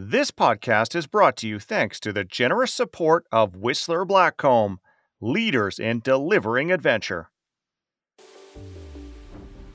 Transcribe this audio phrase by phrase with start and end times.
[0.00, 4.76] This podcast is brought to you thanks to the generous support of Whistler Blackcomb,
[5.20, 7.30] leaders in delivering adventure.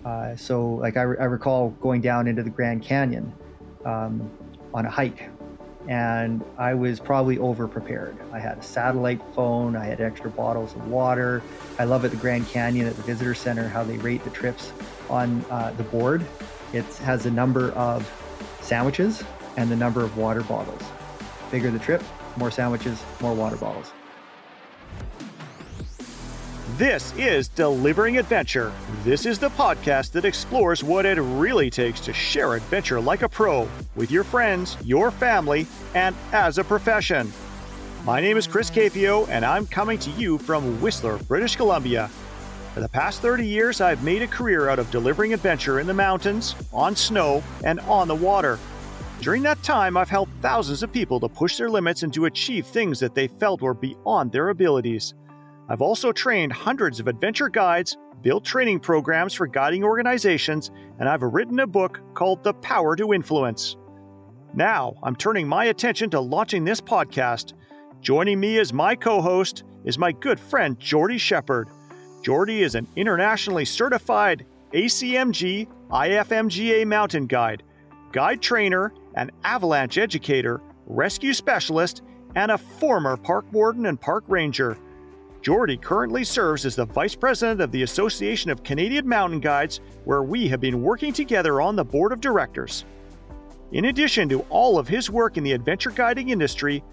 [0.06, 3.34] Uh, so, like I, re- I, recall going down into the Grand Canyon
[3.84, 4.32] um,
[4.74, 5.30] on a hike,
[5.89, 8.16] and I was probably overprepared.
[8.32, 11.44] I had a satellite phone, I had extra bottles of water.
[11.78, 14.71] I love at the Grand Canyon at the visitor center how they rate the trips
[15.10, 16.26] on uh, the board.
[16.71, 18.10] It has a number of
[18.62, 19.21] sandwiches
[19.58, 20.82] and the number of water bottles.
[21.52, 22.04] Bigger the trip,
[22.38, 23.92] more sandwiches, more water bottles.
[26.78, 28.74] This is Delivering Adventure.
[29.04, 33.30] This is the podcast that explores what it really takes to share adventure like a
[33.30, 37.31] pro with your friends, your family, and as a profession.
[38.06, 42.09] My name is Chris Kaipio, and I'm coming to you from Whistler, British Columbia.
[42.73, 45.94] For the past 30 years, I've made a career out of delivering adventure in the
[45.94, 48.58] mountains, on snow, and on the water.
[49.23, 52.67] During that time, I've helped thousands of people to push their limits and to achieve
[52.67, 55.13] things that they felt were beyond their abilities.
[55.69, 61.21] I've also trained hundreds of adventure guides, built training programs for guiding organizations, and I've
[61.21, 63.77] written a book called The Power to Influence.
[64.53, 67.53] Now, I'm turning my attention to launching this podcast.
[68.02, 71.69] Joining me as my co host is my good friend Jordy Shepherd.
[72.23, 77.63] Jordy is an internationally certified ACMG IFMGA mountain guide,
[78.11, 82.02] guide trainer, an avalanche educator, rescue specialist,
[82.36, 84.78] and a former park warden and park ranger.
[85.42, 90.23] Jordy currently serves as the vice president of the Association of Canadian Mountain Guides, where
[90.23, 92.86] we have been working together on the board of directors.
[93.73, 96.83] In addition to all of his work in the adventure guiding industry,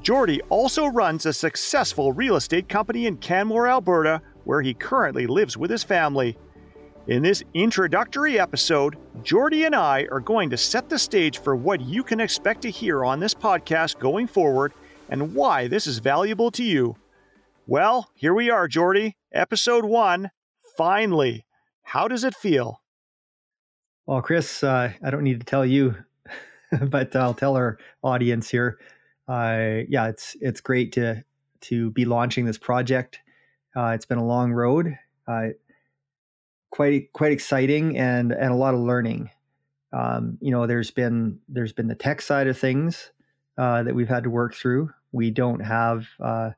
[0.00, 5.56] Jordy also runs a successful real estate company in Canmore, Alberta, where he currently lives
[5.56, 6.36] with his family.
[7.08, 11.80] In this introductory episode, Jordy and I are going to set the stage for what
[11.80, 14.74] you can expect to hear on this podcast going forward
[15.08, 16.96] and why this is valuable to you.
[17.66, 19.16] Well, here we are, Jordy.
[19.32, 20.30] Episode one.
[20.76, 21.46] Finally.
[21.82, 22.82] How does it feel?
[24.04, 25.96] Well, Chris, uh, I don't need to tell you,
[26.82, 28.78] but I'll tell our audience here.
[29.26, 31.24] Uh, yeah, it's it's great to
[31.62, 33.20] to be launching this project.
[33.74, 34.98] Uh, it's been a long road.
[35.26, 35.48] Uh,
[36.70, 39.30] quite quite exciting and and a lot of learning.
[39.92, 43.10] Um, you know, there's been there's been the tech side of things
[43.56, 44.90] uh, that we've had to work through.
[45.12, 46.50] We don't have uh,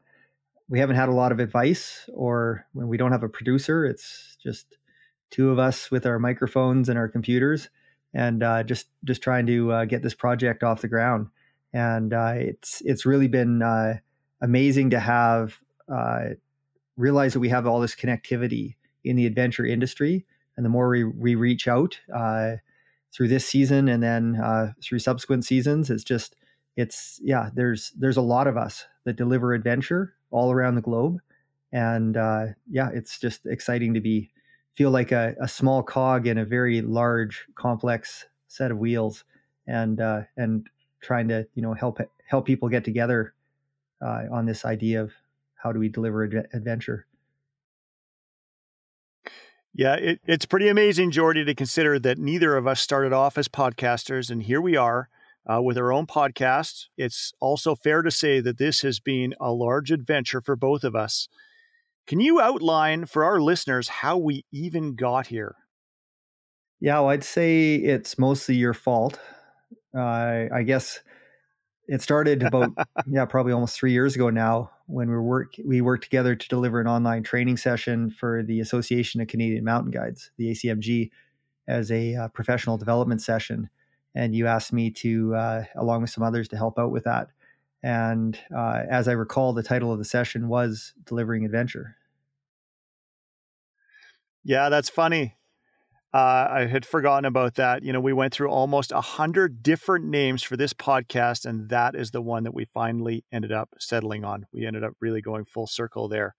[0.69, 4.37] we haven't had a lot of advice, or when we don't have a producer, it's
[4.43, 4.79] just
[5.31, 7.69] two of us with our microphones and our computers,
[8.13, 11.29] and uh, just just trying to uh, get this project off the ground.
[11.73, 13.99] And uh, it's it's really been uh,
[14.41, 15.59] amazing to have
[16.97, 18.75] realize that we have all this connectivity
[19.05, 20.27] in the adventure industry.
[20.57, 22.57] And the more we, we reach out uh,
[23.15, 26.37] through this season and then uh, through subsequent seasons, it's just
[26.77, 27.51] it's yeah.
[27.55, 31.19] There's there's a lot of us that deliver adventure all around the globe,
[31.73, 34.31] and uh, yeah, it's just exciting to be
[34.77, 39.25] feel like a, a small cog in a very large, complex set of wheels,
[39.67, 40.69] and uh, and
[41.01, 43.35] trying to you know help help people get together
[44.01, 45.13] uh, on this idea of
[45.57, 47.07] how do we deliver ad- adventure.
[49.73, 53.49] Yeah, it, it's pretty amazing, Jordy, to consider that neither of us started off as
[53.49, 55.09] podcasters, and here we are
[55.51, 56.87] uh, with our own podcast.
[56.97, 60.97] It's also fair to say that this has been a large adventure for both of
[60.97, 61.29] us.
[62.07, 65.55] Can you outline for our listeners how we even got here?
[66.81, 69.21] Yeah, well, I'd say it's mostly your fault.
[69.97, 71.01] Uh, I guess
[71.89, 72.71] it started about
[73.07, 76.81] yeah, probably almost three years ago now when we work we worked together to deliver
[76.81, 81.11] an online training session for the Association of Canadian Mountain Guides, the ACMG,
[81.69, 83.71] as a uh, professional development session.
[84.15, 87.29] And you asked me to, uh, along with some others, to help out with that.
[87.83, 91.97] And uh, as I recall, the title of the session was "Delivering Adventure."
[94.45, 95.37] Yeah, that's funny.
[96.13, 97.85] Uh, I had forgotten about that.
[97.85, 101.95] You know, we went through almost a hundred different names for this podcast, and that
[101.95, 104.47] is the one that we finally ended up settling on.
[104.53, 106.35] We ended up really going full circle there.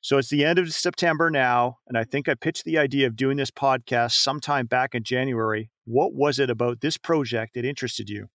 [0.00, 3.16] So it's the end of September now, and I think I pitched the idea of
[3.16, 5.70] doing this podcast sometime back in January.
[5.84, 8.28] What was it about this project that interested you?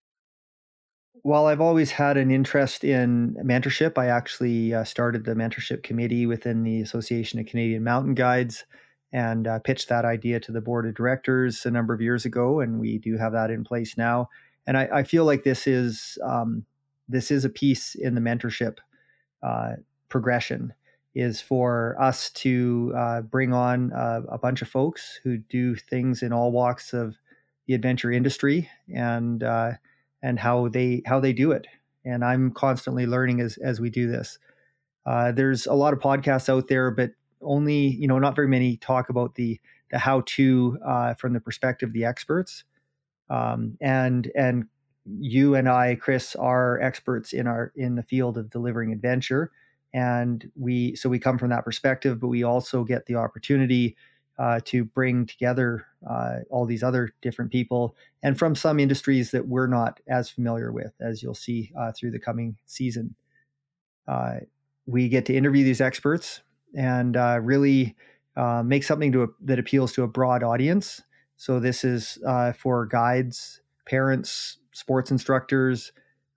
[1.23, 3.97] Well, I've always had an interest in mentorship.
[3.97, 8.65] I actually uh, started the mentorship committee within the Association of Canadian Mountain Guides
[9.11, 12.59] and uh, pitched that idea to the board of directors a number of years ago,
[12.59, 14.29] and we do have that in place now.
[14.67, 16.65] And I, I feel like this is um,
[17.07, 18.77] this is a piece in the mentorship
[19.41, 19.73] uh,
[20.09, 20.73] progression
[21.15, 26.21] is for us to uh, bring on uh, a bunch of folks who do things
[26.21, 27.15] in all walks of
[27.67, 29.71] the adventure industry and uh,
[30.21, 31.67] and how they how they do it.
[32.05, 34.37] And I'm constantly learning as as we do this.
[35.05, 37.11] Uh, there's a lot of podcasts out there, but
[37.41, 39.59] only you know not very many talk about the
[39.91, 42.63] the how to uh, from the perspective of the experts.
[43.29, 44.65] Um, and and
[45.05, 49.51] you and I, Chris, are experts in our in the field of delivering adventure,
[49.93, 53.95] and we so we come from that perspective, but we also get the opportunity
[54.39, 59.45] uh, to bring together uh, all these other different people and from some industries that
[59.45, 63.13] we're not as familiar with, as you'll see uh, through the coming season.
[64.07, 64.37] Uh,
[64.85, 66.41] we get to interview these experts
[66.75, 67.95] and uh, really
[68.35, 71.01] uh, make something to a, that appeals to a broad audience.
[71.37, 72.17] So this is
[72.57, 75.91] for guides, parents, sports instructors,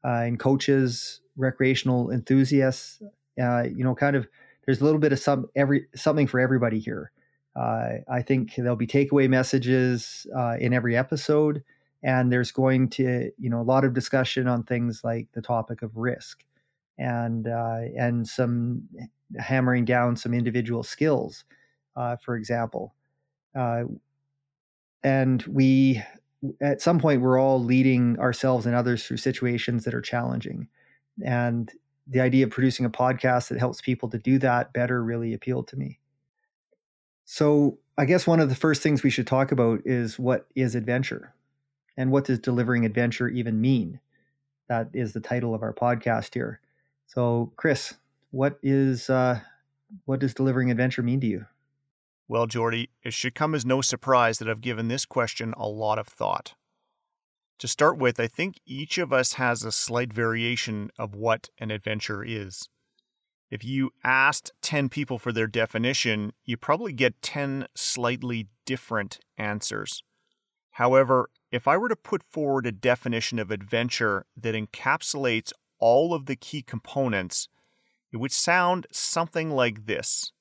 [0.04, 3.02] and coaches, recreational enthusiasts.
[3.36, 4.28] you know, kind of
[4.64, 7.10] there's a little bit of some every something for everybody here.
[7.54, 11.62] Uh, I think there'll be takeaway messages uh, in every episode,
[12.02, 15.82] and there's going to, you know, a lot of discussion on things like the topic
[15.82, 16.44] of risk,
[16.98, 18.88] and uh, and some
[19.38, 21.44] hammering down some individual skills,
[21.96, 22.94] uh, for example.
[23.54, 23.84] Uh,
[25.02, 26.02] and we,
[26.60, 30.68] at some point, we're all leading ourselves and others through situations that are challenging,
[31.24, 31.72] and
[32.06, 35.68] the idea of producing a podcast that helps people to do that better really appealed
[35.68, 35.98] to me.
[37.24, 40.74] So, I guess one of the first things we should talk about is what is
[40.74, 41.34] adventure
[41.96, 44.00] and what does delivering adventure even mean?
[44.68, 46.60] That is the title of our podcast here.
[47.06, 47.94] So, Chris,
[48.32, 49.38] what is uh,
[50.06, 51.46] what does delivering adventure mean to you?
[52.26, 55.98] Well, Jordy, it should come as no surprise that I've given this question a lot
[55.98, 56.54] of thought.
[57.58, 61.70] To start with, I think each of us has a slight variation of what an
[61.70, 62.68] adventure is.
[63.50, 70.02] If you asked 10 people for their definition, you probably get 10 slightly different answers.
[70.72, 76.24] However, if I were to put forward a definition of adventure that encapsulates all of
[76.24, 77.46] the key components,
[78.12, 80.32] it would sound something like this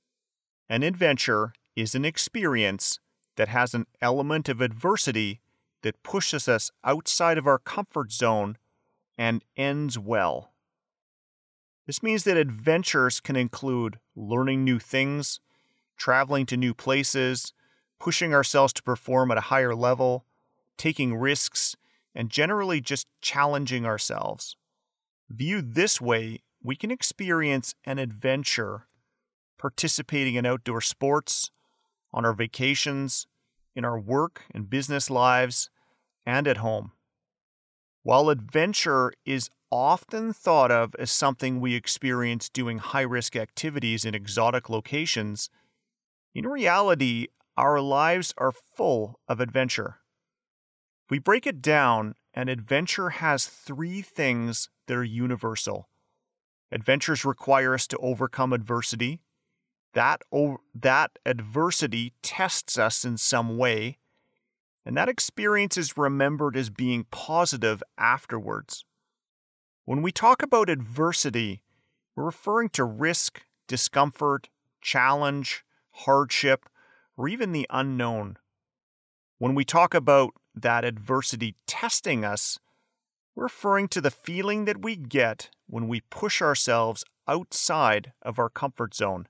[0.69, 3.00] An adventure is an experience
[3.38, 5.39] that has an element of adversity
[5.83, 8.57] that pushes us outside of our comfort zone
[9.18, 10.51] and ends well.
[11.88, 15.39] This means that adventures can include learning new things,
[15.97, 17.53] traveling to new places,
[18.00, 20.25] pushing ourselves to perform at a higher level,
[20.77, 21.75] taking risks,
[22.13, 24.56] and generally just challenging ourselves.
[25.29, 28.88] Viewed this way, we can experience an adventure
[29.58, 31.52] participating in outdoor sports,
[32.12, 33.28] on our vacations,
[33.75, 35.69] in our work and business lives,
[36.25, 36.92] and at home.
[38.04, 44.16] While adventure is often thought of as something we experience doing high risk activities in
[44.16, 45.50] exotic locations,
[46.34, 50.00] in reality, our lives are full of adventure.
[51.06, 55.88] If we break it down, an adventure has three things that are universal.
[56.71, 59.19] Adventures require us to overcome adversity.
[59.94, 60.21] That,
[60.73, 63.97] that adversity tests us in some way,
[64.85, 68.85] and that experience is remembered as being positive afterwards.
[69.83, 71.63] When we talk about adversity,
[72.15, 74.47] we're referring to risk, discomfort,
[74.81, 76.69] challenge, hardship,
[77.18, 78.38] or even the unknown.
[79.39, 82.59] When we talk about that adversity testing us,
[83.42, 88.94] referring to the feeling that we get when we push ourselves outside of our comfort
[88.94, 89.28] zone.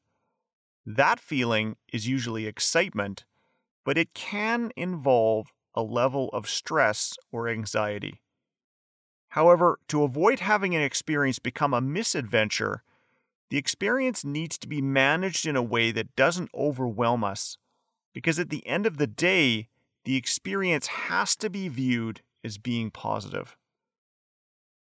[0.86, 3.26] That feeling is usually excitement,
[3.86, 8.22] but it can involve a level of stress or anxiety.
[9.30, 12.84] However, to avoid having an experience become a misadventure,
[13.50, 17.58] the experience needs to be managed in a way that doesn't overwhelm us.
[18.14, 19.70] Because at the end of the day,
[20.04, 23.56] the experience has to be viewed as being positive.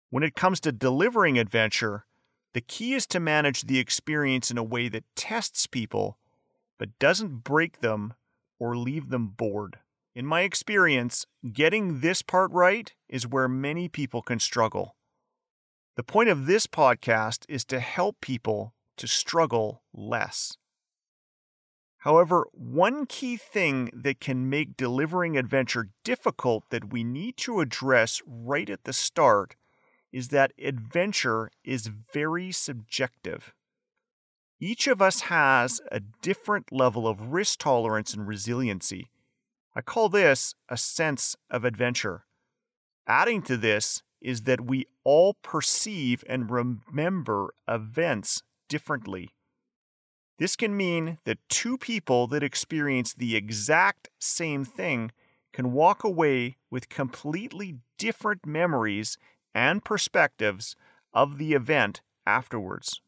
[0.10, 2.06] When it comes to delivering adventure,
[2.54, 6.18] the key is to manage the experience in a way that tests people
[6.78, 8.14] but doesn't break them
[8.60, 9.80] or leave them bored.
[10.16, 14.96] In my experience, getting this part right is where many people can struggle.
[15.96, 20.58] The point of this podcast is to help people to struggle less.
[22.00, 28.22] However, one key thing that can make delivering adventure difficult that we need to address
[28.26, 29.56] right at the start
[30.12, 33.54] is that adventure is very subjective.
[34.60, 39.10] Each of us has a different level of risk tolerance and resiliency.
[39.76, 42.26] I call this a sense of adventure.
[43.06, 49.30] Adding to this is that we all perceive and remember events differently.
[50.40, 55.12] This can mean that two people that experience the exact same thing
[55.54, 59.18] can walk away with completely different memories
[59.58, 60.76] and perspectives
[61.16, 63.02] of the event afterwards.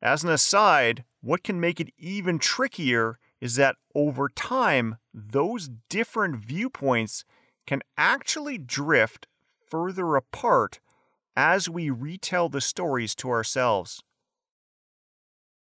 [0.00, 6.36] As an aside, what can make it even trickier is that over time, those different
[6.36, 7.24] viewpoints
[7.66, 9.26] can actually drift
[9.68, 10.78] further apart
[11.34, 14.00] as we retell the stories to ourselves.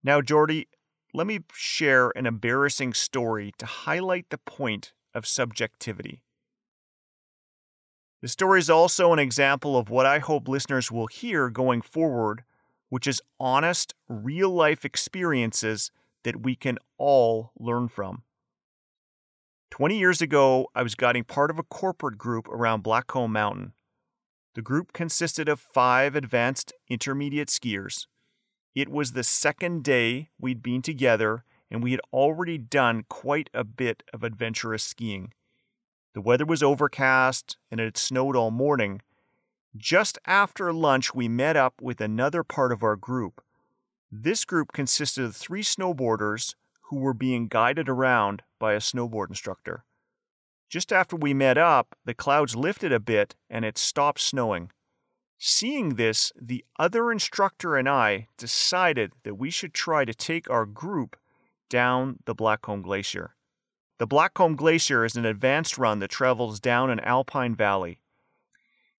[0.02, 0.68] Now, Jordy,
[1.12, 6.22] let me share an embarrassing story to highlight the point of subjectivity.
[8.22, 12.44] The story is also an example of what I hope listeners will hear going forward,
[12.90, 15.90] which is honest, real life experiences
[16.24, 18.24] that we can all learn from.
[19.70, 23.72] 20 years ago, I was guiding part of a corporate group around Blackcomb Mountain.
[24.54, 28.06] The group consisted of five advanced intermediate skiers.
[28.74, 33.64] It was the second day we'd been together, and we had already done quite a
[33.64, 35.32] bit of adventurous skiing.
[36.14, 39.00] The weather was overcast, and it had snowed all morning.
[39.76, 43.40] Just after lunch, we met up with another part of our group.
[44.10, 49.84] This group consisted of three snowboarders who were being guided around by a snowboard instructor.
[50.68, 54.72] Just after we met up, the clouds lifted a bit and it stopped snowing.
[55.38, 60.66] Seeing this, the other instructor and I decided that we should try to take our
[60.66, 61.16] group
[61.68, 63.36] down the Blackcomb Glacier.
[64.00, 68.00] The Blackcomb Glacier is an advanced run that travels down an alpine valley.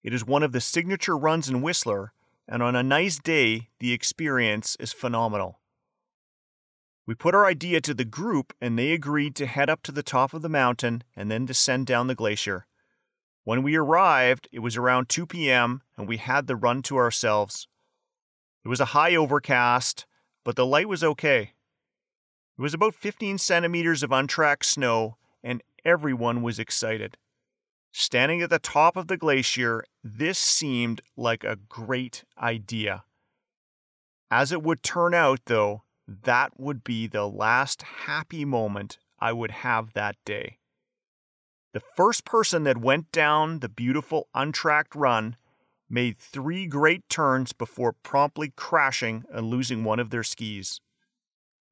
[0.04, 2.12] It is one of the signature runs in Whistler,
[2.46, 5.58] and on a nice day, the experience is phenomenal.
[7.04, 10.04] We put our idea to the group, and they agreed to head up to the
[10.04, 12.68] top of the mountain and then descend down the glacier.
[13.42, 17.66] When we arrived, it was around 2 p.m., and we had the run to ourselves.
[18.64, 20.06] It was a high overcast,
[20.44, 21.54] but the light was okay.
[22.58, 27.16] It was about 15 centimeters of untracked snow, and everyone was excited.
[27.92, 33.04] Standing at the top of the glacier, this seemed like a great idea.
[34.30, 39.50] As it would turn out, though, that would be the last happy moment I would
[39.50, 40.58] have that day.
[41.72, 45.36] The first person that went down the beautiful untracked run
[45.88, 50.80] made three great turns before promptly crashing and losing one of their skis.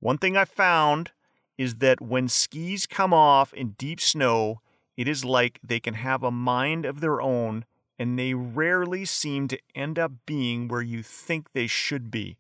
[0.01, 1.13] One thing I found
[1.59, 4.61] is that when skis come off in deep snow,
[4.97, 7.67] it is like they can have a mind of their own
[7.99, 12.39] and they rarely seem to end up being where you think they should be.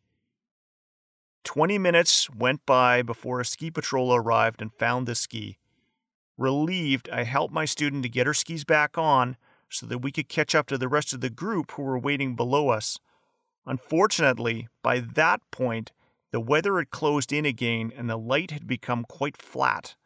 [1.45, 5.59] 20 minutes went by before a ski patrol arrived and found the ski.
[6.39, 9.37] Relieved, I helped my student to get her skis back on
[9.69, 12.37] so that we could catch up to the rest of the group who were waiting
[12.37, 12.99] below us.
[13.67, 15.93] Unfortunately, by that point,
[16.33, 19.97] the weather had closed in again and the light had become quite flat.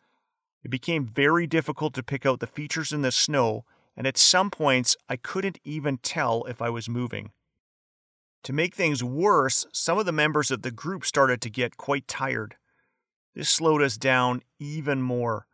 [0.62, 3.64] It became very difficult to pick out the features in the snow,
[3.96, 7.32] and at some points I couldn't even tell if I was moving.
[8.44, 12.08] To make things worse, some of the members of the group started to get quite
[12.08, 12.56] tired.
[13.34, 15.46] This slowed us down even more.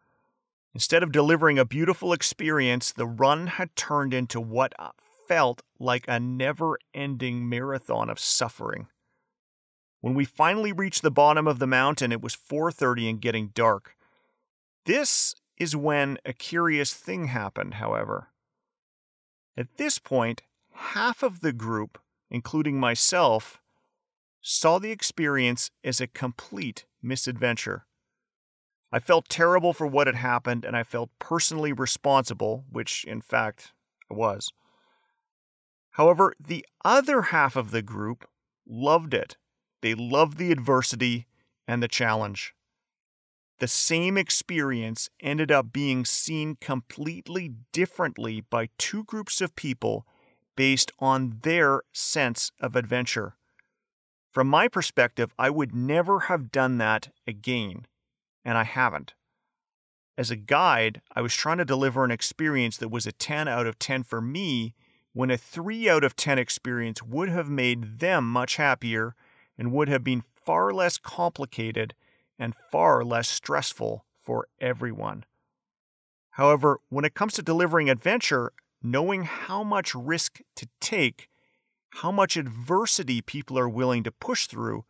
[0.74, 4.90] Instead of delivering a beautiful experience, the run had turned into what uh,
[5.26, 8.86] felt like a never ending marathon of suffering.
[10.00, 13.96] When we finally reached the bottom of the mountain, it was 4:30 and getting dark.
[14.84, 18.30] This is when a curious thing happened, however.
[19.56, 20.42] At this point,
[20.72, 21.98] half of the group
[22.30, 23.60] including myself,
[24.40, 27.84] saw the experience as a complete misadventure.
[28.92, 33.72] I felt terrible for what had happened, and I felt personally responsible, which, in fact,
[34.10, 34.52] I was.
[35.92, 38.28] However, the other half of the group
[38.66, 39.36] loved it.
[39.82, 41.26] They loved the adversity
[41.66, 42.54] and the challenge.
[43.60, 50.06] The same experience ended up being seen completely differently by two groups of people
[50.56, 53.36] based on their sense of adventure.
[54.30, 57.86] From my perspective, I would never have done that again,
[58.44, 59.14] and I haven't.
[60.16, 63.66] As a guide, I was trying to deliver an experience that was a 10 out
[63.66, 64.74] of 10 for me
[65.12, 69.14] when a 3 out of 10 experience would have made them much happier
[69.60, 71.94] and would have been far less complicated
[72.38, 75.22] and far less stressful for everyone.
[76.30, 78.52] However, when it comes to delivering adventure,
[78.82, 81.28] knowing how much risk to take,
[81.90, 84.86] how much adversity people are willing to push through,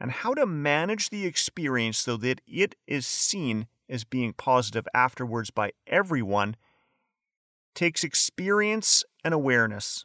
[0.00, 5.50] and how to manage the experience so that it is seen as being positive afterwards
[5.50, 6.56] by everyone
[7.72, 10.04] takes experience and awareness.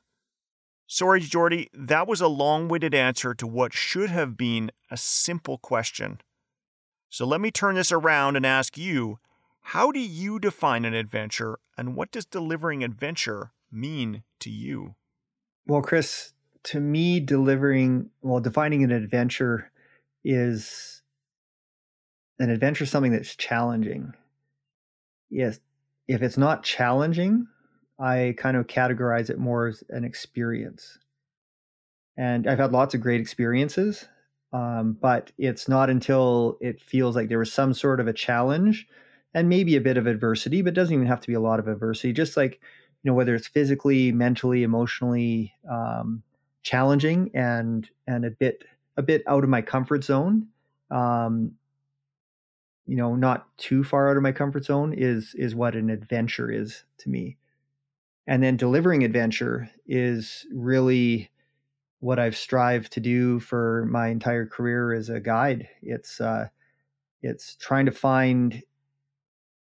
[0.87, 5.57] Sorry, Jordy, that was a long winded answer to what should have been a simple
[5.57, 6.19] question.
[7.09, 9.19] So let me turn this around and ask you
[9.61, 14.95] How do you define an adventure, and what does delivering adventure mean to you?
[15.65, 19.71] Well, Chris, to me, delivering, well, defining an adventure
[20.23, 21.01] is
[22.39, 24.13] an adventure is something that's challenging.
[25.29, 25.59] Yes,
[26.07, 27.47] if it's not challenging,
[27.99, 30.97] I kind of categorize it more as an experience.
[32.17, 34.05] And I've had lots of great experiences,
[34.51, 38.87] um, but it's not until it feels like there was some sort of a challenge
[39.33, 41.67] and maybe a bit of adversity, but doesn't even have to be a lot of
[41.67, 42.13] adversity.
[42.13, 42.59] Just like,
[43.01, 46.21] you know, whether it's physically, mentally, emotionally um,
[46.61, 48.63] challenging and and a bit
[48.95, 50.47] a bit out of my comfort zone.
[50.91, 51.53] Um,
[52.85, 56.51] you know, not too far out of my comfort zone is is what an adventure
[56.51, 57.37] is to me.
[58.25, 61.29] And then delivering adventure is really
[61.99, 65.67] what I've strived to do for my entire career as a guide.
[65.81, 66.47] It's uh,
[67.21, 68.61] it's trying to find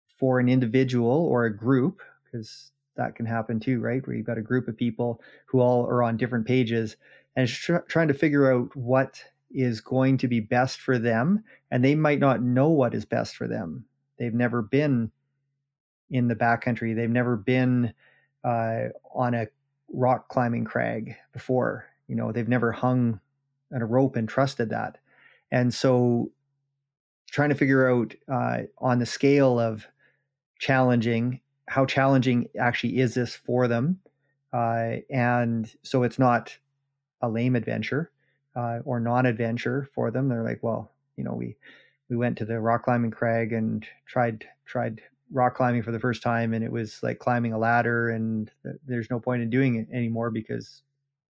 [0.07, 4.05] for an individual or a group, because that can happen too, right?
[4.05, 6.95] Where you've got a group of people who all are on different pages,
[7.35, 11.85] and tr- trying to figure out what is going to be best for them, and
[11.85, 13.85] they might not know what is best for them.
[14.17, 15.11] They've never been
[16.09, 16.95] in the backcountry.
[16.95, 17.93] They've never been
[18.43, 19.47] uh, on a
[19.91, 23.19] rock climbing crag before you know, they've never hung
[23.73, 24.97] on a rope and trusted that.
[25.51, 26.31] And so
[27.29, 29.87] trying to figure out uh, on the scale of
[30.59, 33.99] challenging, how challenging actually is this for them?
[34.53, 36.57] Uh, and so it's not
[37.21, 38.11] a lame adventure
[38.55, 40.29] uh, or non-adventure for them.
[40.29, 41.55] They're like, well, you know, we
[42.09, 46.21] we went to the rock climbing crag and tried tried rock climbing for the first
[46.21, 49.75] time, and it was like climbing a ladder, and th- there's no point in doing
[49.75, 50.81] it anymore because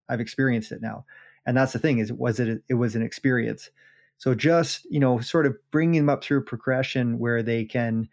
[0.09, 1.05] I've experienced it now.
[1.45, 3.69] And that's the thing is, was it, it was an experience.
[4.17, 8.07] So just, you know, sort of bringing them up through progression where they can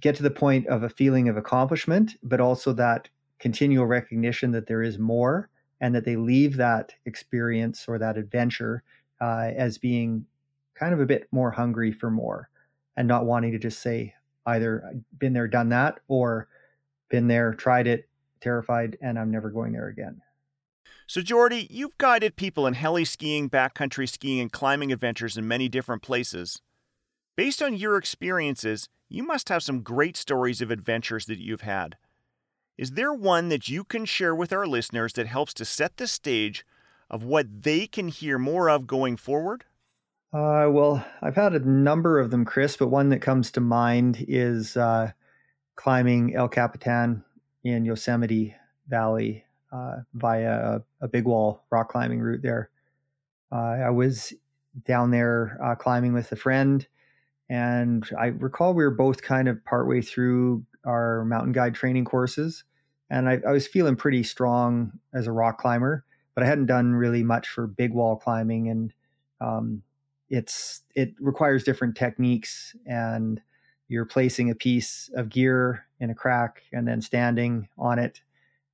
[0.00, 4.66] get to the point of a feeling of accomplishment, but also that continual recognition that
[4.66, 8.82] there is more and that they leave that experience or that adventure
[9.20, 10.24] uh, as being
[10.74, 12.48] kind of a bit more hungry for more
[12.96, 14.14] and not wanting to just say
[14.50, 16.48] either been there, done that, or
[17.08, 18.08] been there, tried it,
[18.40, 20.20] terrified, and I'm never going there again.
[21.06, 25.68] So, Jordy, you've guided people in heli skiing, backcountry skiing, and climbing adventures in many
[25.68, 26.62] different places.
[27.36, 31.96] Based on your experiences, you must have some great stories of adventures that you've had.
[32.78, 36.06] Is there one that you can share with our listeners that helps to set the
[36.06, 36.64] stage
[37.10, 39.64] of what they can hear more of going forward?
[40.32, 44.24] Uh, well, I've had a number of them, Chris, but one that comes to mind
[44.28, 45.10] is uh,
[45.74, 47.24] climbing El Capitan
[47.64, 48.54] in Yosemite
[48.86, 52.70] Valley uh, via a, a, big wall rock climbing route there.
[53.50, 54.32] Uh, I was
[54.86, 56.86] down there uh, climbing with a friend,
[57.48, 62.62] and I recall we were both kind of partway through our mountain guide training courses,
[63.10, 66.04] and I, I was feeling pretty strong as a rock climber,
[66.36, 68.92] but I hadn't done really much for big wall climbing, and
[69.40, 69.82] um,
[70.30, 73.40] it's it requires different techniques and
[73.88, 78.20] you're placing a piece of gear in a crack and then standing on it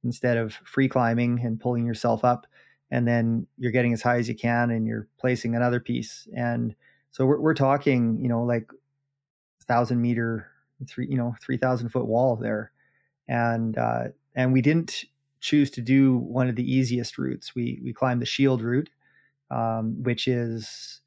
[0.05, 2.47] instead of free climbing and pulling yourself up
[2.91, 6.29] and then you're getting as high as you can and you're placing another piece.
[6.37, 6.75] And
[7.11, 8.71] so we're, we're talking you know like
[9.67, 10.49] thousand meter
[10.87, 12.71] three you know 3000 foot wall there.
[13.29, 15.07] And uh, and we didn't
[15.41, 17.55] choose to do one of the easiest routes.
[17.55, 18.91] We we climbed the shield route
[19.51, 21.01] um, which is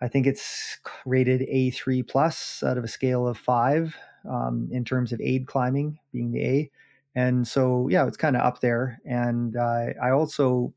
[0.00, 3.96] i think it's rated a3 plus out of a scale of five
[4.28, 6.70] um, in terms of aid climbing being the a.
[7.14, 9.00] And so yeah it's kind of up there.
[9.04, 10.72] And uh, i also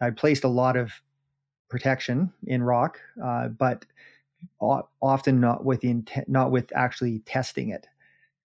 [0.00, 0.92] i placed a lot of
[1.68, 3.84] protection in rock uh, but
[5.00, 7.86] often not with the intent not with actually testing it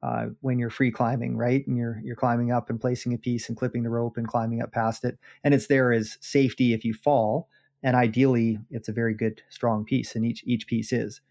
[0.04, 1.66] uh, when you're free climbing right?
[1.68, 4.62] And you're you're climbing up and placing a piece and clipping the rope and climbing
[4.62, 5.18] up past it.
[5.44, 7.48] And it's there as safety if you fall
[7.84, 11.22] and ideally it's a very good strong piece and each each piece is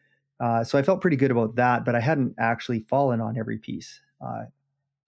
[0.41, 3.59] uh, so i felt pretty good about that but i hadn't actually fallen on every
[3.59, 4.45] piece uh,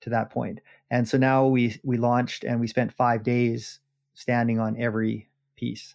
[0.02, 0.60] to that point.
[0.90, 3.80] And so now we we launched and we spent five days
[4.14, 5.94] standing on every piece,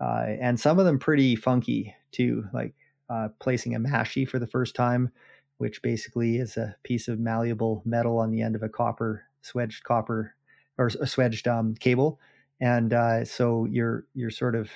[0.00, 2.74] uh, and some of them pretty funky too, like
[3.10, 5.10] uh, placing a mashie for the first time,
[5.58, 9.82] which basically is a piece of malleable metal on the end of a copper swedged
[9.82, 10.34] copper
[10.78, 12.18] or a swedged um, cable,
[12.62, 14.70] and uh, so you're you're sort of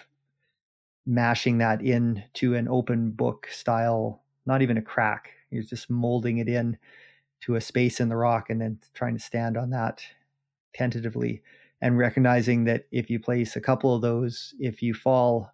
[1.06, 5.30] mashing that into an open book style, not even a crack.
[5.50, 6.76] You're just molding it in
[7.42, 10.02] to a space in the rock and then trying to stand on that
[10.74, 11.42] tentatively
[11.80, 15.52] and recognizing that if you place a couple of those, if you fall,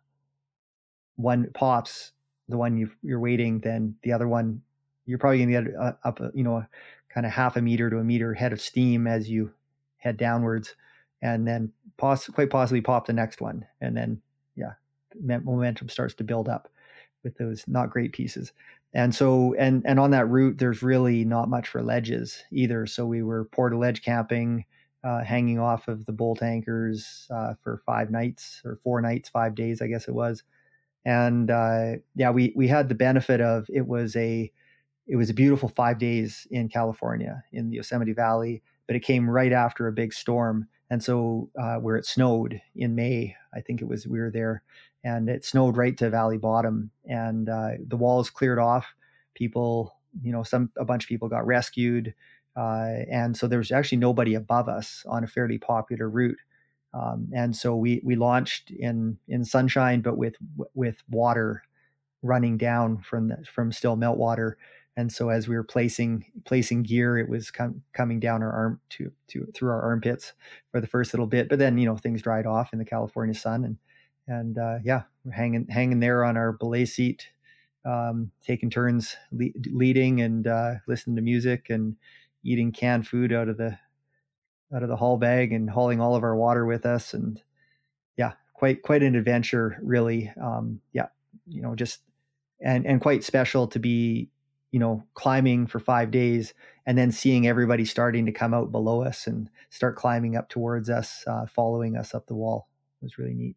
[1.16, 2.12] one pops,
[2.48, 4.62] the one you are weighting, then the other one
[5.04, 6.64] you're probably going to get up, you know,
[7.12, 9.52] kind of half a meter to a meter head of steam as you
[9.98, 10.74] head downwards,
[11.20, 14.20] and then poss- quite possibly pop the next one, and then
[14.56, 14.72] yeah,
[15.14, 16.68] momentum starts to build up
[17.22, 18.52] with those not great pieces.
[18.92, 22.86] And so, and and on that route, there's really not much for ledges either.
[22.86, 24.64] So we were portaledge camping,
[25.04, 29.54] uh, hanging off of the bolt anchors uh, for five nights or four nights, five
[29.54, 30.42] days, I guess it was.
[31.04, 34.50] And uh, yeah, we we had the benefit of it was a
[35.06, 39.28] it was a beautiful five days in California in the Yosemite Valley, but it came
[39.28, 40.68] right after a big storm.
[40.90, 44.62] And so, uh, where it snowed in May, I think it was, we were there,
[45.04, 48.86] and it snowed right to valley bottom, and uh, the walls cleared off.
[49.34, 52.14] People, you know, some, a bunch of people got rescued.
[52.54, 56.38] Uh, and so there was actually nobody above us on a fairly popular route.
[56.92, 60.34] Um, and so we, we launched in, in sunshine, but with,
[60.74, 61.62] with water
[62.22, 64.54] running down from the, from still meltwater
[64.96, 68.80] and so as we were placing placing gear it was com- coming down our arm
[68.90, 70.32] to to through our armpits
[70.70, 73.34] for the first little bit but then you know things dried off in the california
[73.34, 73.76] sun and
[74.28, 77.28] and uh, yeah we're hanging hanging there on our belay seat
[77.84, 81.96] um, taking turns le- leading and uh, listening to music and
[82.44, 83.76] eating canned food out of the
[84.74, 87.42] out of the haul bag and hauling all of our water with us and
[88.16, 91.08] yeah quite quite an adventure really um, yeah
[91.48, 92.00] you know just
[92.60, 94.30] and and quite special to be
[94.72, 96.54] you know, climbing for five days
[96.86, 100.90] and then seeing everybody starting to come out below us and start climbing up towards
[100.90, 102.68] us, uh, following us up the wall.
[103.00, 103.56] It was really neat.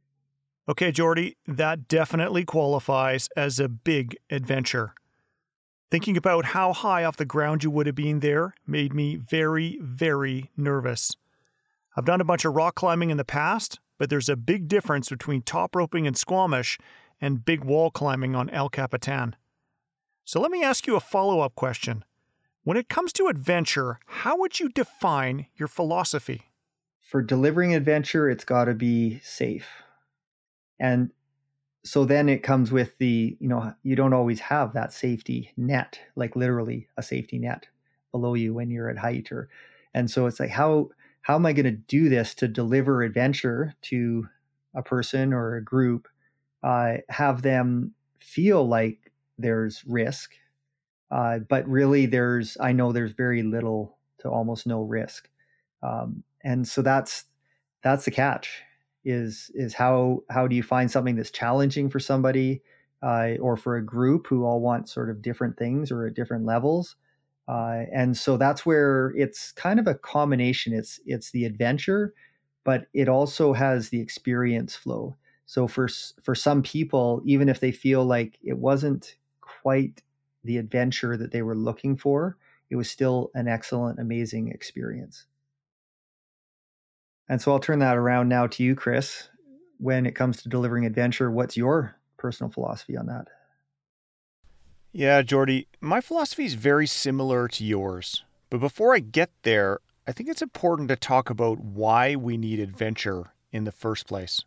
[0.67, 4.93] Okay, Jordy, that definitely qualifies as a big adventure.
[5.91, 9.77] Thinking about how high off the ground you would have been there made me very,
[9.81, 11.15] very nervous.
[11.95, 15.09] I've done a bunch of rock climbing in the past, but there's a big difference
[15.09, 16.77] between top roping in Squamish
[17.21, 19.35] and big wall climbing on El Capitan.
[20.25, 22.03] So let me ask you a follow up question.
[22.63, 26.51] When it comes to adventure, how would you define your philosophy?
[26.99, 29.67] For delivering adventure, it's got to be safe.
[30.79, 31.11] And
[31.83, 35.99] so then it comes with the, you know, you don't always have that safety net,
[36.15, 37.67] like literally a safety net
[38.11, 39.49] below you when you're at height or
[39.93, 40.89] and so it's like how
[41.21, 44.27] how am I going to do this to deliver adventure to
[44.73, 46.07] a person or a group,
[46.63, 49.04] uh, have them feel like
[49.37, 50.33] there's risk,
[51.11, 55.29] uh, but really there's I know there's very little to almost no risk,
[55.83, 57.25] um, and so that's
[57.83, 58.63] that's the catch
[59.05, 62.61] is is how how do you find something that's challenging for somebody
[63.03, 66.45] uh, or for a group who all want sort of different things or at different
[66.45, 66.95] levels.
[67.47, 70.73] Uh, and so that's where it's kind of a combination.
[70.73, 72.13] It's it's the adventure,
[72.63, 75.15] but it also has the experience flow.
[75.45, 75.87] So for
[76.23, 79.15] for some people, even if they feel like it wasn't
[79.65, 80.03] quite
[80.43, 82.37] the adventure that they were looking for,
[82.69, 85.25] it was still an excellent, amazing experience.
[87.27, 89.27] And so I'll turn that around now to you, Chris.
[89.79, 93.25] When it comes to delivering adventure, what's your personal philosophy on that?
[94.91, 98.23] Yeah, Jordy, my philosophy is very similar to yours.
[98.51, 102.59] But before I get there, I think it's important to talk about why we need
[102.59, 104.41] adventure in the first place.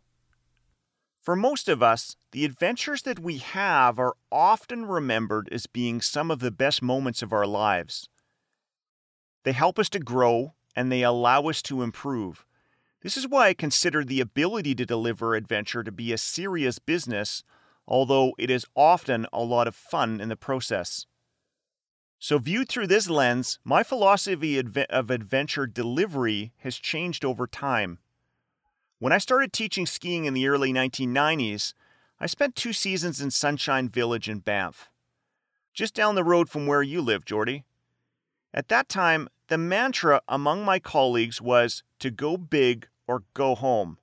[1.21, 6.31] For most of us, the adventures that we have are often remembered as being some
[6.31, 8.07] of the best moments of our lives.
[9.43, 12.45] They help us to grow and they allow us to improve.
[13.01, 17.43] This is why I consider the ability to deliver adventure to be a serious business,
[17.87, 21.05] although it is often a lot of fun in the process.
[22.19, 24.77] So, viewed through this lens, my philosophy of
[25.09, 27.99] adventure delivery has changed over time.
[29.01, 31.73] When I started teaching skiing in the early 1990s,
[32.19, 34.89] I spent two seasons in Sunshine Village in Banff,
[35.73, 37.63] just down the road from where you live, Jordy.
[38.53, 43.99] At that time, the mantra among my colleagues was to go big or go home.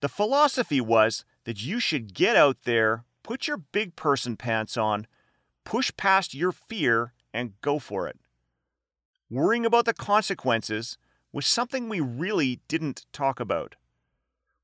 [0.00, 5.06] The philosophy was that you should get out there, put your big person pants on,
[5.62, 8.18] push past your fear, and go for it.
[9.30, 10.98] Worrying about the consequences
[11.32, 13.76] was something we really didn't talk about.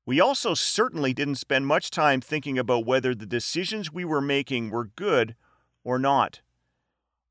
[0.05, 4.69] We also certainly didn't spend much time thinking about whether the decisions we were making
[4.69, 5.35] were good
[5.83, 6.41] or not.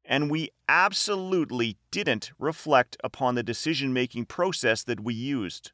[0.04, 5.72] And we absolutely didn't reflect upon the decision making process that we used.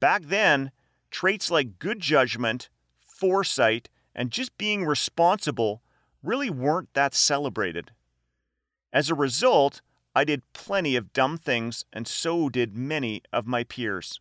[0.00, 0.72] Back then,
[1.10, 5.82] traits like good judgment, foresight, and just being responsible
[6.22, 7.92] really weren't that celebrated.
[8.92, 9.82] As a result,
[10.14, 14.20] I did plenty of dumb things, and so did many of my peers.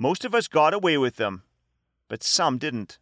[0.00, 1.42] Most of us got away with them,
[2.08, 2.98] but some didn't.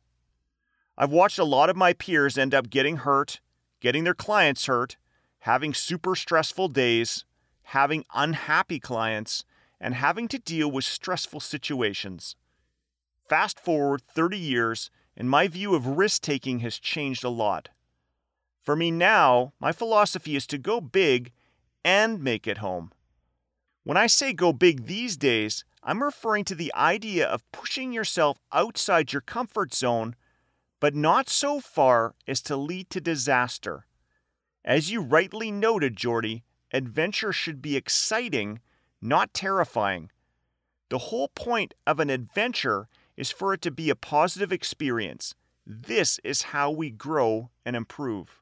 [0.97, 3.39] I've watched a lot of my peers end up getting hurt,
[3.79, 4.97] getting their clients hurt,
[5.43, 7.25] having super stressful days,
[7.63, 9.45] having unhappy clients,
[9.81, 12.35] and having to deal with stressful situations.
[13.29, 17.69] Fast forward 30 years, and my view of risk taking has changed a lot.
[18.65, 21.31] For me now, my philosophy is to go big
[21.85, 22.91] and make it home.
[23.89, 28.37] When I say go big these days, I'm referring to the idea of pushing yourself
[28.53, 30.15] outside your comfort zone,
[30.79, 33.87] but not so far as to lead to disaster.
[34.63, 38.61] As you rightly noted, Jordy, adventure should be exciting,
[39.01, 40.11] not terrifying.
[40.91, 45.35] The whole point of an adventure is for it to be a positive experience.
[45.67, 48.38] This is how we grow and improve.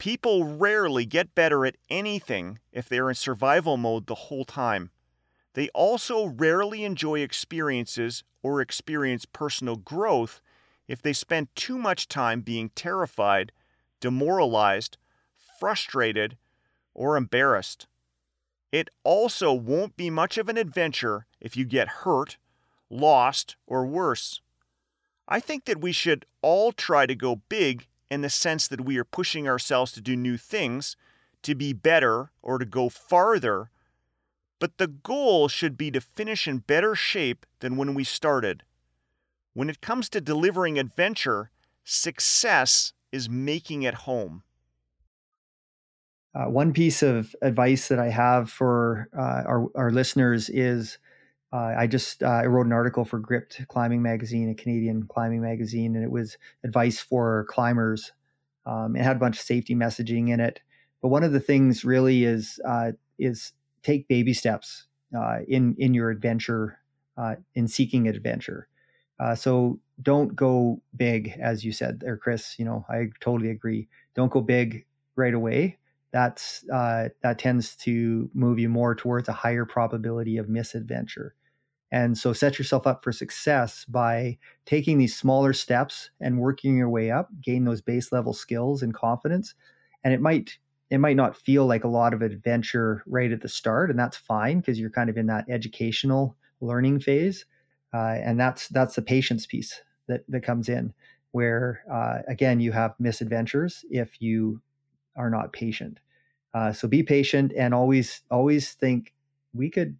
[0.00, 4.90] People rarely get better at anything if they're in survival mode the whole time.
[5.52, 10.40] They also rarely enjoy experiences or experience personal growth
[10.88, 13.52] if they spend too much time being terrified,
[14.00, 14.96] demoralized,
[15.58, 16.38] frustrated,
[16.94, 17.86] or embarrassed.
[18.72, 22.38] It also won't be much of an adventure if you get hurt,
[22.88, 24.40] lost, or worse.
[25.28, 28.98] I think that we should all try to go big in the sense that we
[28.98, 30.96] are pushing ourselves to do new things,
[31.42, 33.70] to be better, or to go farther.
[34.58, 38.64] But the goal should be to finish in better shape than when we started.
[39.54, 41.50] When it comes to delivering adventure,
[41.84, 44.42] success is making it home.
[46.34, 50.98] Uh, one piece of advice that I have for uh, our, our listeners is
[51.52, 55.42] uh, I just uh, I wrote an article for Gripped Climbing Magazine, a Canadian climbing
[55.42, 58.12] magazine, and it was advice for climbers.
[58.66, 60.60] Um, it had a bunch of safety messaging in it,
[61.02, 64.86] but one of the things really is uh, is take baby steps
[65.16, 66.78] uh, in in your adventure
[67.16, 68.68] uh, in seeking adventure.
[69.18, 72.60] Uh, so don't go big, as you said there, Chris.
[72.60, 73.88] You know I totally agree.
[74.14, 74.86] Don't go big
[75.16, 75.78] right away.
[76.12, 81.34] That's that tends to move you more towards a higher probability of misadventure.
[81.92, 86.88] And so set yourself up for success by taking these smaller steps and working your
[86.88, 89.54] way up, gain those base level skills and confidence.
[90.04, 90.58] And it might
[90.90, 94.16] it might not feel like a lot of adventure right at the start, and that's
[94.16, 97.44] fine because you're kind of in that educational learning phase.
[97.94, 100.92] Uh, and that's that's the patience piece that that comes in,
[101.32, 104.60] where uh, again you have misadventures if you
[105.16, 105.98] are not patient.
[106.54, 109.12] Uh, so be patient and always always think
[109.52, 109.96] we could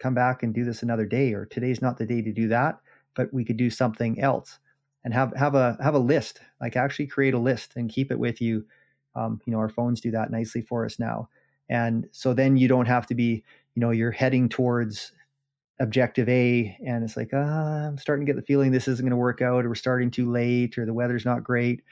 [0.00, 2.80] come back and do this another day or today's not the day to do that
[3.14, 4.58] but we could do something else.
[5.04, 8.18] And have have a have a list like actually create a list and keep it
[8.18, 8.66] with you.
[9.14, 11.28] Um, you know our phones do that nicely for us now.
[11.68, 13.42] And so then you don't have to be
[13.74, 15.12] you know you're heading towards
[15.80, 19.10] objective a and it's like uh, i'm starting to get the feeling this isn't going
[19.10, 21.82] to work out or we're starting too late or the weather's not great.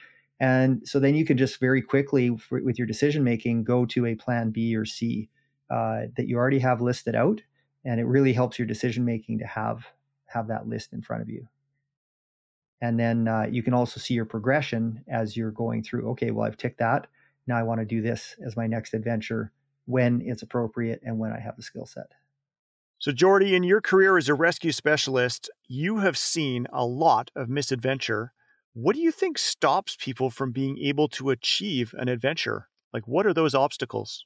[0.41, 4.15] And so then you can just very quickly with your decision making go to a
[4.15, 5.29] plan b or c
[5.71, 7.41] uh, that you already have listed out
[7.85, 9.87] and it really helps your decision making to have
[10.27, 11.49] have that list in front of you.
[12.81, 16.47] And then uh, you can also see your progression as you're going through okay well
[16.47, 17.07] i've ticked that.
[17.47, 19.53] Now i want to do this as my next adventure
[19.87, 22.13] when it's appropriate and when i have the skill set.
[22.99, 27.49] So jordy in your career as a rescue specialist you have seen a lot of
[27.49, 28.33] misadventure.
[28.75, 32.69] What do you think stops people from being able to achieve an adventure?
[32.93, 34.25] Like what are those obstacles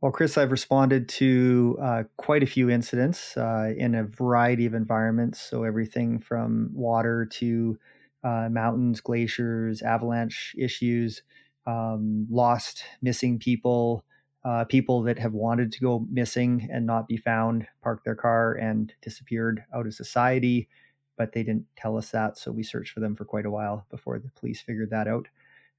[0.00, 4.74] well, Chris, I've responded to uh, quite a few incidents uh, in a variety of
[4.74, 5.40] environments.
[5.40, 7.78] So, everything from water to
[8.22, 11.22] uh, mountains, glaciers, avalanche issues,
[11.66, 14.04] um, lost, missing people,
[14.44, 18.52] uh, people that have wanted to go missing and not be found, parked their car
[18.54, 20.68] and disappeared out of society,
[21.16, 22.36] but they didn't tell us that.
[22.36, 25.26] So, we searched for them for quite a while before the police figured that out.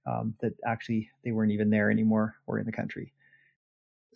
[0.07, 3.13] Um, that actually they weren't even there anymore or in the country.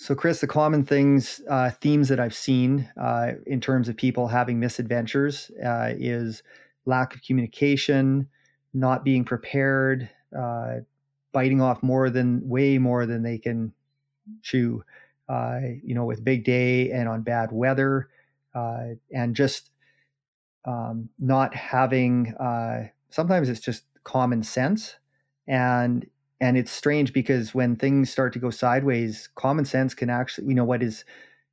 [0.02, 4.30] So, Chris, the common things, uh, themes that I've seen uh, in terms of people
[4.30, 6.42] having misadventures uh, is
[6.88, 8.28] lack of communication,
[8.74, 10.78] not being prepared, uh,
[11.34, 13.74] biting off more than, way more than they can
[14.42, 14.84] chew,
[15.30, 18.10] uh, you know, with big day and on bad weather,
[18.56, 19.70] uh, and just
[20.66, 22.34] um, not having,
[23.12, 24.96] sometimes it's just common sense.
[25.48, 26.08] And
[26.42, 30.56] and it's strange because when things start to go sideways common sense can actually you
[30.56, 31.06] know what is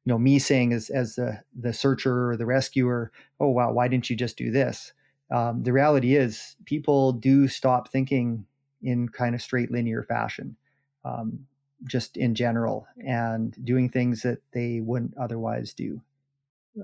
[0.04, 3.86] you know me saying as as the the searcher or the rescuer oh wow why
[3.86, 4.92] didn't you just do this?
[5.30, 8.46] Um, the reality is people do stop thinking
[8.82, 10.56] in kind of straight linear fashion
[11.04, 11.46] um,
[11.84, 16.00] just in general and doing things that they wouldn't otherwise do.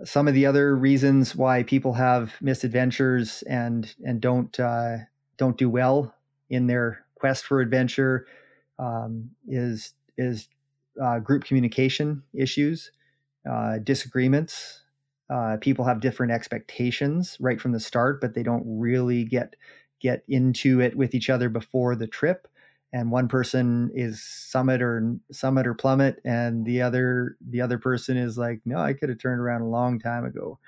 [0.05, 4.99] Some of the other reasons why people have misadventures and and don't uh,
[5.39, 6.15] don't do well
[6.51, 8.27] in their quest for adventure
[8.79, 10.49] um, is is
[11.03, 12.93] uh, group communication issues,
[13.51, 14.83] uh, disagreements.
[15.31, 19.57] Uh, people have different expectations right from the start, but they don't really get
[20.01, 22.47] get into it with each other before the trip.
[22.93, 28.17] And one person is summit or summit or plummet, and the other the other person
[28.17, 30.59] is like, no, I could have turned around a long time ago,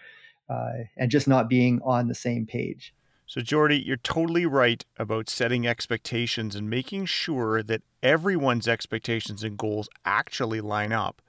[0.49, 2.95] uh, and just not being on the same page.
[3.27, 9.59] So, Jordy, you're totally right about setting expectations and making sure that everyone's expectations and
[9.59, 11.21] goals actually line up.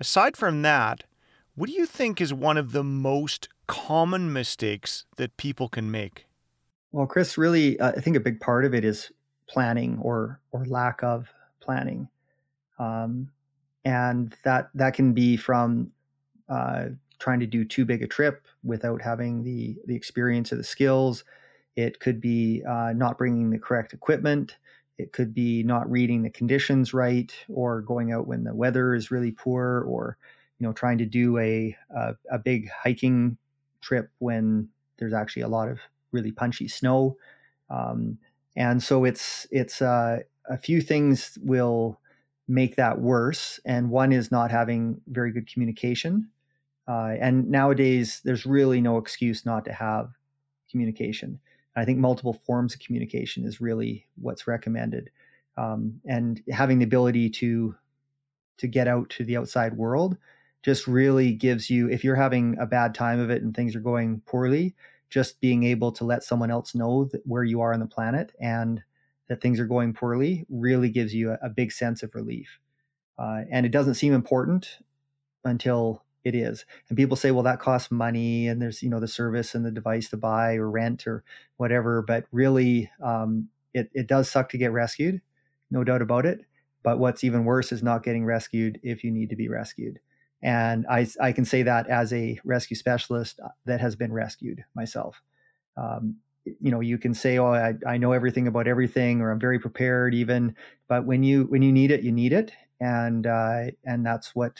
[0.00, 1.04] Aside from that,
[1.54, 6.26] what do you think is one of the most common mistakes that people can make?
[6.92, 9.12] Well, Chris, really, uh, I think a big part of it is
[9.48, 11.28] planning or or lack of
[11.60, 12.08] planning,
[12.78, 13.30] um,
[13.84, 15.90] and that that can be from
[16.48, 16.86] uh,
[17.18, 21.24] trying to do too big a trip without having the the experience or the skills.
[21.76, 24.56] It could be uh, not bringing the correct equipment.
[24.98, 29.10] It could be not reading the conditions right, or going out when the weather is
[29.10, 30.16] really poor, or
[30.58, 33.38] you know trying to do a a, a big hiking
[33.80, 35.78] trip when there's actually a lot of
[36.12, 37.16] really punchy snow.
[37.70, 38.18] Um,
[38.56, 42.00] and so it's it's uh, a few things will
[42.48, 46.28] make that worse, and one is not having very good communication.
[46.88, 50.10] Uh, and nowadays, there's really no excuse not to have
[50.70, 51.38] communication.
[51.76, 55.10] I think multiple forms of communication is really what's recommended,
[55.56, 57.74] um, and having the ability to
[58.56, 60.16] to get out to the outside world
[60.62, 61.88] just really gives you.
[61.88, 64.74] If you're having a bad time of it and things are going poorly,
[65.10, 68.82] just being able to let someone else know where you are on the planet and
[69.28, 72.58] that things are going poorly really gives you a, a big sense of relief.
[73.18, 74.78] Uh, and it doesn't seem important
[75.44, 76.64] until it is.
[76.88, 79.72] And people say, well, that costs money and there's, you know, the service and the
[79.72, 81.24] device to buy or rent or
[81.56, 82.02] whatever.
[82.02, 85.20] But really, um, it, it does suck to get rescued,
[85.70, 86.42] no doubt about it.
[86.82, 89.98] But what's even worse is not getting rescued if you need to be rescued.
[90.42, 94.64] And I, I can say that as a rescue specialist uh, that has been rescued
[94.76, 95.20] myself.
[95.76, 96.16] Um,
[96.60, 99.58] you know, you can say, "Oh, I, I know everything about everything," or "I'm very
[99.58, 100.56] prepared," even.
[100.88, 104.54] But when you when you need it, you need it, and uh, and that's what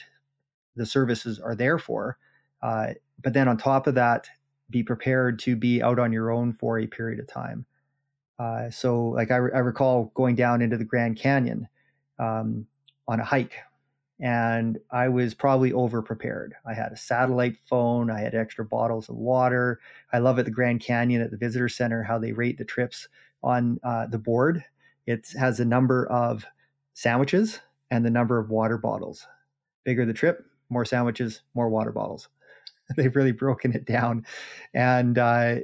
[0.78, 2.16] the services are there for.
[2.62, 2.88] Uh,
[3.22, 4.28] but then on top of that,
[4.70, 7.66] be prepared to be out on your own for a period of time.
[8.38, 11.66] Uh, so, like I, re- I, recall going down into the Grand Canyon
[12.18, 12.66] um,
[13.08, 13.56] on a hike
[14.20, 16.54] and I was probably over prepared.
[16.66, 19.80] I had a satellite phone, I had extra bottles of water.
[20.12, 23.08] I love at the Grand Canyon at the visitor center how they rate the trips
[23.42, 24.64] on uh, the board.
[25.06, 26.44] It has a number of
[26.94, 27.60] sandwiches
[27.90, 29.26] and the number of water bottles.
[29.84, 32.28] Bigger the trip, more sandwiches, more water bottles.
[32.96, 34.24] They've really broken it down,
[34.74, 35.56] and uh,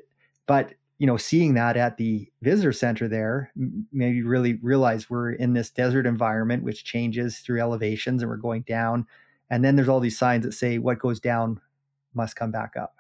[0.46, 3.50] but you know, seeing that at the visitor center there
[3.92, 8.62] maybe really realize we're in this desert environment, which changes through elevations and we're going
[8.62, 9.06] down.
[9.50, 11.60] And then there's all these signs that say what goes down
[12.14, 12.96] must come back up,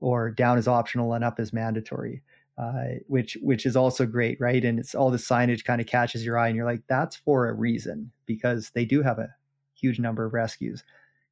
[0.00, 2.22] or down is optional and up is mandatory,
[2.58, 4.64] uh, which which is also great, right?
[4.64, 7.48] And it's all the signage kind of catches your eye, and you're like, that's for
[7.48, 9.34] a reason because they do have a
[9.74, 10.84] huge number of rescues.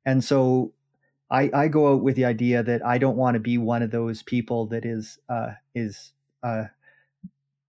[0.06, 0.72] And so
[1.30, 3.90] I, I go out with the idea that I don't want to be one of
[3.90, 6.12] those people that is uh, is
[6.42, 6.64] uh,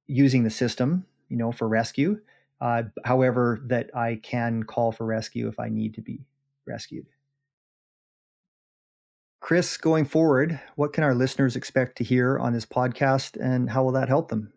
[0.08, 2.20] using the system, you know, for rescue.
[2.62, 6.22] Uh, however, that I can call for rescue if I need to be
[6.66, 7.06] rescued.
[9.42, 13.84] Chris, going forward, what can our listeners expect to hear on this podcast, and how
[13.84, 14.52] will that help them?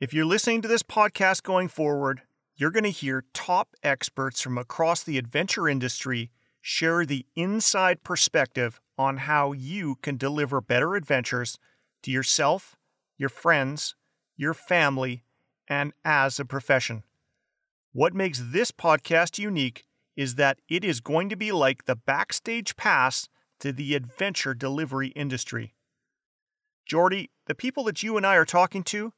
[0.00, 2.22] If you're listening to this podcast going forward,
[2.56, 6.30] you're going to hear top experts from across the adventure industry
[6.62, 11.58] share the inside perspective on how you can deliver better adventures
[12.02, 12.76] to yourself,
[13.18, 13.96] your friends,
[14.36, 15.24] your family,
[15.68, 17.02] and as a profession.
[17.92, 19.84] What makes this podcast unique
[20.16, 23.28] is that it is going to be like the backstage pass
[23.60, 25.74] to the adventure delivery industry.
[26.86, 29.12] Jordy, the people that you and I are talking to,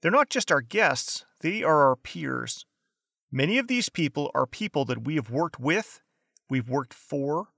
[0.00, 2.66] they're not just our guests, they are our peers.
[3.30, 6.02] Many of these people are people that we have worked with
[6.52, 7.48] we've worked for,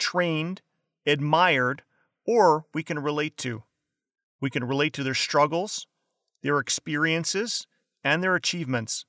[0.00, 0.62] trained,
[1.06, 1.84] admired,
[2.26, 3.62] or we can relate to.
[4.40, 5.86] We can relate to their struggles,
[6.42, 7.68] their experiences,
[8.02, 9.04] and their achievements.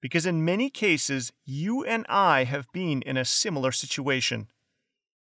[0.00, 4.48] Because in many cases, you and I have been in a similar situation.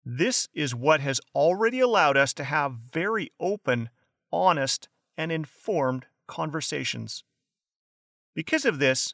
[0.03, 3.91] This is what has already allowed us to have very open,
[4.33, 7.23] honest, and informed conversations.
[8.35, 9.13] Because of this,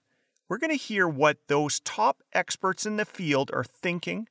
[0.50, 4.28] we're going to hear what those top experts in the field are thinking,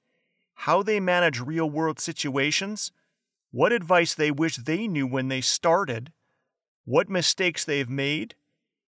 [0.54, 2.90] how they manage real world situations,
[3.50, 6.12] what advice they wish they knew when they started,
[6.84, 8.34] what mistakes they've made,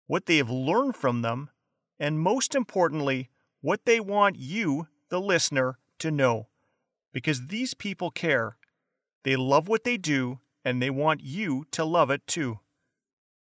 [0.06, 1.50] what they have learned from them,
[1.98, 3.28] and most importantly,
[3.60, 6.48] what they want you, the listener, to know.
[7.12, 8.56] Because these people care.
[9.24, 12.60] They love what they do, and they want you to love it too.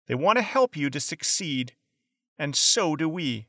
[0.06, 1.72] They want to help you to succeed,
[2.38, 3.46] and so do we.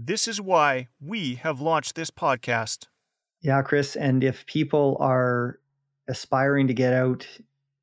[0.00, 2.86] This is why we have launched this podcast.
[3.40, 3.96] Yeah, Chris.
[3.96, 5.58] And if people are
[6.06, 7.26] aspiring to get out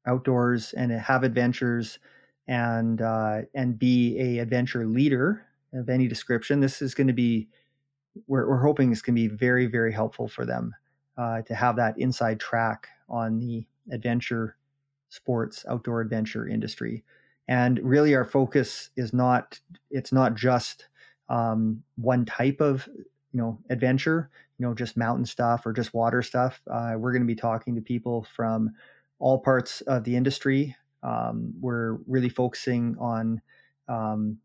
[0.08, 2.00] outdoors and have adventures
[2.48, 7.50] and uh, and be a adventure leader of any description, this is going to be
[8.28, 10.74] we're, we're hoping it's going to be very very helpful for them
[11.18, 14.56] uh, to have that inside track on the adventure
[15.10, 17.04] sports outdoor adventure industry
[17.48, 19.60] and really our focus is not
[19.92, 20.88] it's not just
[21.30, 22.88] um, one type of
[23.32, 26.62] you know adventure you know just mountain stuff or just water stuff.
[26.70, 28.72] Uh, we're going to be talking to people from
[29.20, 30.76] all parts of the industry.
[31.04, 33.42] Um, we're really focusing on
[33.88, 34.40] um,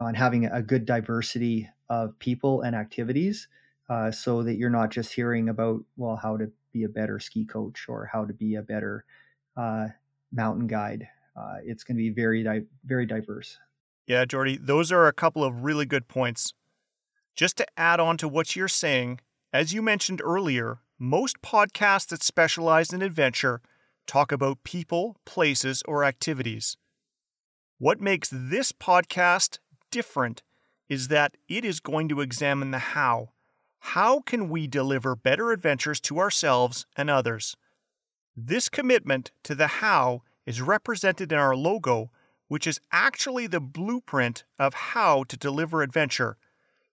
[0.00, 3.48] on having a good diversity of people and activities
[3.88, 7.44] uh, so that you're not just hearing about well how to be a better ski
[7.44, 9.04] coach or how to be a better
[9.56, 9.88] uh,
[10.32, 11.06] mountain guide.
[11.36, 13.58] Uh, it's going to be very di- very diverse
[14.10, 16.52] yeah jordy those are a couple of really good points
[17.34, 19.20] just to add on to what you're saying
[19.52, 23.60] as you mentioned earlier most podcasts that specialize in adventure
[24.06, 26.76] talk about people places or activities
[27.78, 29.58] what makes this podcast
[29.90, 30.42] different
[30.90, 33.30] is that it is going to examine the how.
[33.78, 37.56] How can we deliver better adventures to ourselves and others?
[38.36, 42.10] This commitment to the how is represented in our logo,
[42.50, 46.36] which is actually the blueprint of how to deliver adventure.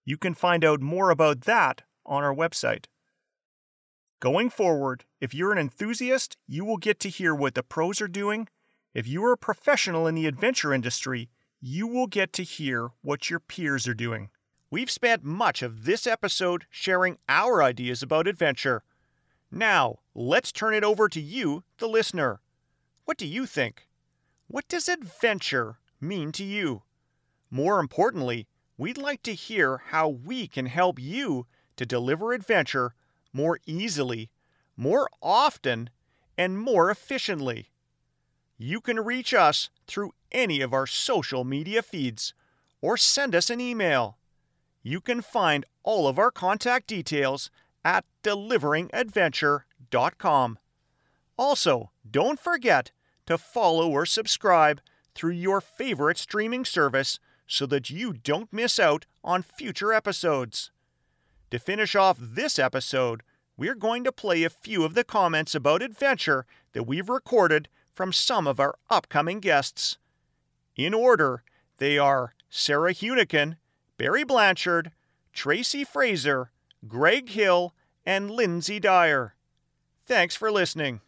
[0.05, 2.85] You can find out more about that on our website.
[4.19, 8.07] Going forward, if you're an enthusiast, you will get to hear what the pros are
[8.07, 8.47] doing.
[8.93, 11.27] If you are a professional in the adventure industry,
[11.59, 14.29] you will get to hear what your peers are doing.
[14.69, 18.83] We've spent much of this episode sharing our ideas about adventure.
[19.49, 22.41] Now, let's turn it over to you, the listener.
[23.05, 23.86] What do you think?
[24.47, 26.83] What does adventure mean to you?
[27.51, 32.93] More importantly, we'd like to hear how we can help you to deliver adventure
[33.33, 34.31] more easily,
[34.77, 35.89] more often,
[36.37, 37.71] and more efficiently.
[38.57, 42.33] You can reach us through any of our social media feeds
[42.81, 44.17] or send us an email.
[44.81, 47.51] You can find all of our contact details
[47.83, 50.59] at deliveringadventure.com.
[51.37, 52.91] Also, don't forget
[53.27, 54.81] to follow or subscribe
[55.13, 60.71] through your favorite streaming service so that you don't miss out on future episodes.
[61.51, 63.23] To finish off this episode,
[63.55, 68.13] we're going to play a few of the comments about adventure that we've recorded from
[68.13, 69.97] some of our upcoming guests.
[70.75, 71.43] In order,
[71.77, 73.57] they are Sarah Hueniken,
[73.97, 74.91] Barry Blanchard,
[75.33, 76.51] Tracy Fraser,
[76.87, 77.73] Greg Hill,
[78.05, 79.35] and Lindsay Dyer.
[80.05, 81.01] Thanks for listening.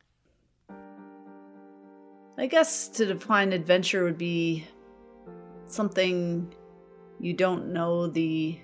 [2.40, 4.66] I guess to define adventure would be
[5.66, 6.56] something
[7.20, 8.58] you don't know the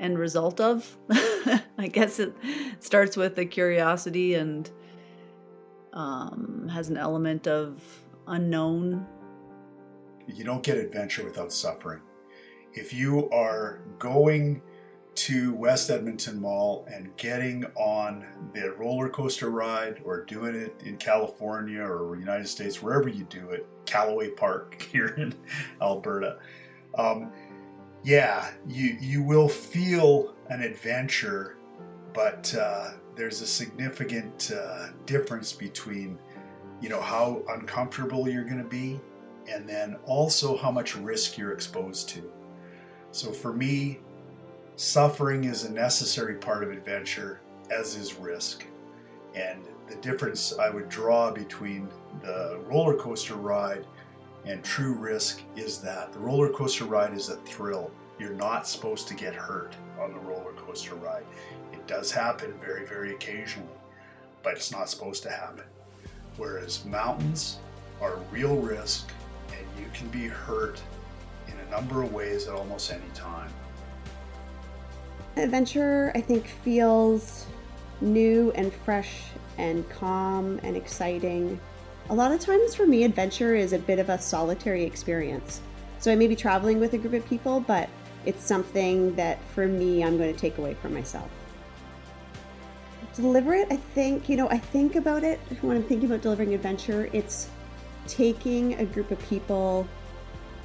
[0.00, 0.98] end result of.
[1.78, 2.34] I guess it
[2.80, 4.68] starts with a curiosity and
[5.92, 7.80] um, has an element of
[8.26, 9.06] unknown.
[10.26, 12.00] You don't get adventure without suffering.
[12.72, 14.60] If you are going
[15.14, 20.96] to West Edmonton Mall and getting on the roller coaster ride or doing it in
[20.96, 25.34] California or United States, wherever you do it, Calaway Park here in
[25.80, 26.38] Alberta,
[26.96, 27.32] um,
[28.02, 31.56] yeah, you you will feel an adventure,
[32.12, 36.18] but uh, there's a significant uh, difference between
[36.80, 39.00] you know how uncomfortable you're going to be
[39.50, 42.30] and then also how much risk you're exposed to.
[43.10, 44.00] So for me
[44.76, 48.66] suffering is a necessary part of adventure as is risk
[49.34, 51.88] and the difference i would draw between
[52.22, 53.86] the roller coaster ride
[54.44, 59.08] and true risk is that the roller coaster ride is a thrill you're not supposed
[59.08, 61.24] to get hurt on the roller coaster ride
[61.72, 63.68] It does happen very, very occasionally,
[64.42, 65.64] but it's not supposed to happen.
[66.36, 67.58] Whereas mountains
[68.00, 69.10] are real risk
[69.48, 70.80] and you can be hurt
[71.48, 73.52] in a number of ways at almost any time.
[75.36, 77.46] Adventure, I think, feels
[78.00, 79.22] new and fresh
[79.58, 81.58] and calm and exciting.
[82.10, 85.60] A lot of times for me, adventure is a bit of a solitary experience.
[85.98, 87.88] So I may be traveling with a group of people, but
[88.26, 91.30] it's something that for me, I'm going to take away from myself
[93.14, 96.54] deliver it, I think, you know, I think about it when I'm thinking about delivering
[96.54, 97.48] adventure, it's
[98.06, 99.86] taking a group of people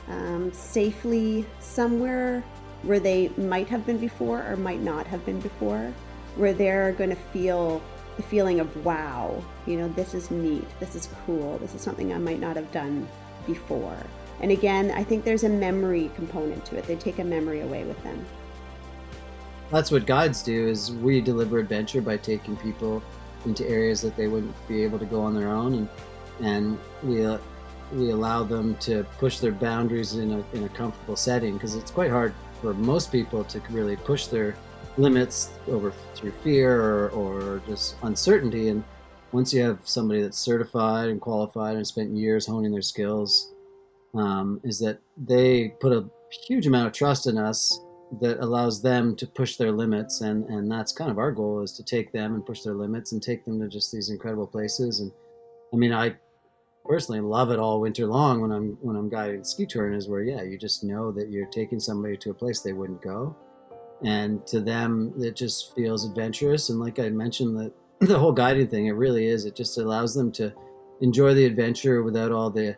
[0.07, 2.43] um, safely somewhere
[2.83, 5.93] where they might have been before or might not have been before,
[6.35, 7.81] where they're going to feel
[8.17, 12.13] the feeling of wow, you know, this is neat, this is cool, this is something
[12.13, 13.07] I might not have done
[13.45, 13.97] before.
[14.41, 16.85] And again, I think there's a memory component to it.
[16.85, 18.25] They take a memory away with them.
[19.71, 23.03] That's what guides do is we deliver adventure by taking people
[23.45, 25.89] into areas that they wouldn't be able to go on their own and
[26.41, 27.25] and we
[27.93, 31.91] we allow them to push their boundaries in a, in a comfortable setting because it's
[31.91, 34.55] quite hard for most people to really push their
[34.97, 38.69] limits over through fear or, or just uncertainty.
[38.69, 38.83] And
[39.31, 43.53] once you have somebody that's certified and qualified and spent years honing their skills,
[44.15, 46.09] um, is that they put a
[46.47, 47.79] huge amount of trust in us
[48.21, 50.21] that allows them to push their limits.
[50.21, 53.11] And, and that's kind of our goal is to take them and push their limits
[53.11, 54.99] and take them to just these incredible places.
[54.99, 55.11] And
[55.71, 56.15] I mean, I
[56.85, 60.23] personally love it all winter long when I'm when I'm guiding ski touring is where
[60.23, 63.35] yeah you just know that you're taking somebody to a place they wouldn't go,
[64.03, 66.69] and to them it just feels adventurous.
[66.69, 67.73] And like I mentioned that
[68.07, 69.45] the whole guiding thing it really is.
[69.45, 70.53] It just allows them to
[71.01, 72.75] enjoy the adventure without all the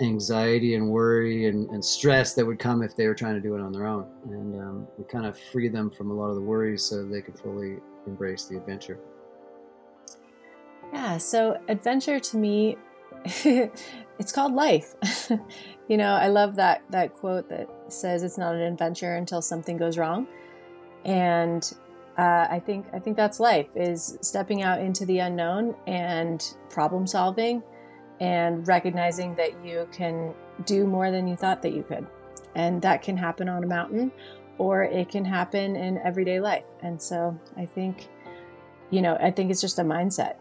[0.00, 3.54] anxiety and worry and, and stress that would come if they were trying to do
[3.54, 4.06] it on their own.
[4.24, 7.22] And um, we kind of free them from a lot of the worries so they
[7.22, 8.98] can fully embrace the adventure.
[10.92, 12.76] Yeah, so adventure to me
[14.18, 14.94] it's called life.
[15.88, 19.76] you know, I love that that quote that says it's not an adventure until something
[19.76, 20.26] goes wrong.
[21.04, 21.72] And
[22.18, 27.06] uh, I think I think that's life is stepping out into the unknown and problem
[27.06, 27.62] solving
[28.20, 32.06] and recognizing that you can do more than you thought that you could.
[32.54, 34.12] And that can happen on a mountain
[34.58, 36.64] or it can happen in everyday life.
[36.82, 38.08] And so I think,
[38.90, 40.36] you know, I think it's just a mindset